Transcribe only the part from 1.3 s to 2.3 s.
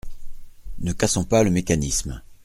le mécanisme.